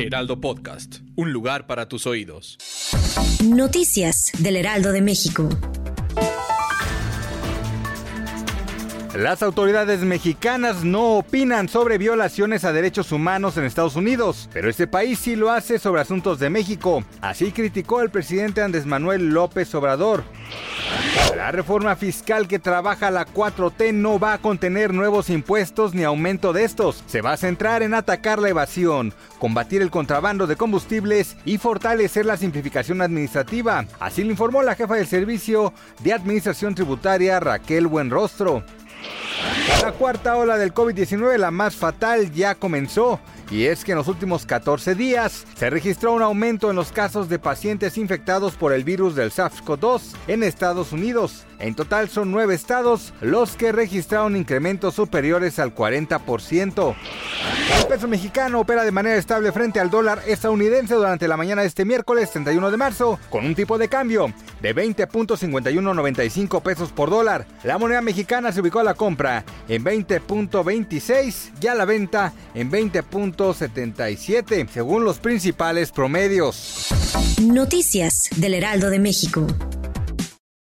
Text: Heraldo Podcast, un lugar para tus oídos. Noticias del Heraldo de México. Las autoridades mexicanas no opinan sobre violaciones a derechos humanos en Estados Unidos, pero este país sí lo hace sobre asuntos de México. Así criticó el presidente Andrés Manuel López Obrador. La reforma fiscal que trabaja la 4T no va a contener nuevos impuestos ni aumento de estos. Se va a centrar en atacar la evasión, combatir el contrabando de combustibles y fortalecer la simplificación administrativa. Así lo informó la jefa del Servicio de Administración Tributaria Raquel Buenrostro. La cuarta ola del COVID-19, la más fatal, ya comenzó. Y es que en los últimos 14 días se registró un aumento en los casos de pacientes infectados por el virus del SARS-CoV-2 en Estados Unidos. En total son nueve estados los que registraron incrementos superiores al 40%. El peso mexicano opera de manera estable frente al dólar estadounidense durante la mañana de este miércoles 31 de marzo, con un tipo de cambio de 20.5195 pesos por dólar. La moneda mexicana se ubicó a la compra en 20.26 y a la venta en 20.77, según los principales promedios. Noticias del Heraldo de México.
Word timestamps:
Heraldo 0.00 0.40
Podcast, 0.40 0.98
un 1.16 1.32
lugar 1.32 1.66
para 1.66 1.88
tus 1.88 2.06
oídos. 2.06 2.56
Noticias 3.44 4.30
del 4.38 4.54
Heraldo 4.54 4.92
de 4.92 5.02
México. 5.02 5.48
Las 9.16 9.42
autoridades 9.42 10.02
mexicanas 10.02 10.84
no 10.84 11.16
opinan 11.16 11.68
sobre 11.68 11.98
violaciones 11.98 12.64
a 12.64 12.72
derechos 12.72 13.10
humanos 13.10 13.56
en 13.56 13.64
Estados 13.64 13.96
Unidos, 13.96 14.48
pero 14.52 14.70
este 14.70 14.86
país 14.86 15.18
sí 15.18 15.34
lo 15.34 15.50
hace 15.50 15.80
sobre 15.80 16.00
asuntos 16.00 16.38
de 16.38 16.48
México. 16.48 17.02
Así 17.20 17.50
criticó 17.50 18.00
el 18.00 18.10
presidente 18.10 18.62
Andrés 18.62 18.86
Manuel 18.86 19.30
López 19.30 19.74
Obrador. 19.74 20.22
La 21.36 21.52
reforma 21.52 21.96
fiscal 21.96 22.48
que 22.48 22.58
trabaja 22.58 23.10
la 23.10 23.26
4T 23.26 23.94
no 23.94 24.18
va 24.18 24.34
a 24.34 24.38
contener 24.38 24.92
nuevos 24.92 25.30
impuestos 25.30 25.94
ni 25.94 26.04
aumento 26.04 26.52
de 26.52 26.64
estos. 26.64 27.02
Se 27.06 27.20
va 27.20 27.32
a 27.32 27.36
centrar 27.36 27.82
en 27.82 27.94
atacar 27.94 28.38
la 28.38 28.48
evasión, 28.48 29.14
combatir 29.38 29.80
el 29.80 29.90
contrabando 29.90 30.46
de 30.46 30.56
combustibles 30.56 31.36
y 31.44 31.58
fortalecer 31.58 32.26
la 32.26 32.36
simplificación 32.36 33.00
administrativa. 33.00 33.86
Así 34.00 34.24
lo 34.24 34.30
informó 34.30 34.62
la 34.62 34.74
jefa 34.74 34.96
del 34.96 35.06
Servicio 35.06 35.72
de 36.00 36.12
Administración 36.12 36.74
Tributaria 36.74 37.40
Raquel 37.40 37.86
Buenrostro. 37.86 38.64
La 39.82 39.92
cuarta 39.92 40.36
ola 40.36 40.56
del 40.58 40.74
COVID-19, 40.74 41.36
la 41.36 41.50
más 41.50 41.76
fatal, 41.76 42.32
ya 42.32 42.54
comenzó. 42.54 43.20
Y 43.50 43.64
es 43.66 43.84
que 43.84 43.92
en 43.92 43.98
los 43.98 44.08
últimos 44.08 44.44
14 44.44 44.94
días 44.94 45.46
se 45.56 45.70
registró 45.70 46.12
un 46.12 46.20
aumento 46.20 46.68
en 46.68 46.76
los 46.76 46.92
casos 46.92 47.28
de 47.28 47.38
pacientes 47.38 47.96
infectados 47.96 48.56
por 48.56 48.74
el 48.74 48.84
virus 48.84 49.14
del 49.14 49.30
SARS-CoV-2 49.30 50.02
en 50.26 50.42
Estados 50.42 50.92
Unidos. 50.92 51.46
En 51.58 51.74
total 51.74 52.08
son 52.08 52.30
nueve 52.30 52.54
estados 52.54 53.14
los 53.20 53.56
que 53.56 53.72
registraron 53.72 54.36
incrementos 54.36 54.94
superiores 54.94 55.58
al 55.58 55.74
40%. 55.74 56.94
El 57.78 57.86
peso 57.86 58.06
mexicano 58.06 58.60
opera 58.60 58.84
de 58.84 58.92
manera 58.92 59.16
estable 59.16 59.50
frente 59.50 59.80
al 59.80 59.90
dólar 59.90 60.22
estadounidense 60.26 60.94
durante 60.94 61.26
la 61.26 61.36
mañana 61.38 61.62
de 61.62 61.68
este 61.68 61.84
miércoles 61.84 62.30
31 62.30 62.70
de 62.70 62.76
marzo, 62.76 63.18
con 63.30 63.46
un 63.46 63.54
tipo 63.54 63.78
de 63.78 63.88
cambio 63.88 64.32
de 64.60 64.76
20.5195 64.76 66.62
pesos 66.62 66.92
por 66.92 67.08
dólar. 67.10 67.46
La 67.64 67.78
moneda 67.78 68.02
mexicana 68.02 68.52
se 68.52 68.60
ubicó 68.60 68.80
a 68.80 68.84
la 68.84 68.94
compra 68.94 69.44
en 69.68 69.84
20.26 69.84 71.50
y 71.60 71.66
a 71.66 71.74
la 71.74 71.84
venta 71.84 72.32
en 72.54 72.70
20.77, 72.70 74.68
según 74.68 75.04
los 75.04 75.18
principales 75.18 75.90
promedios. 75.90 76.88
Noticias 77.42 78.28
del 78.36 78.54
Heraldo 78.54 78.90
de 78.90 78.98
México. 78.98 79.46